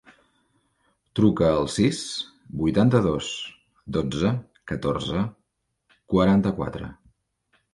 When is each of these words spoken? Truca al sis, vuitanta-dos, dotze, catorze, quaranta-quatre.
Truca 1.19 1.49
al 1.57 1.67
sis, 1.73 1.99
vuitanta-dos, 2.61 3.29
dotze, 3.99 4.33
catorze, 4.73 5.23
quaranta-quatre. 6.15 6.91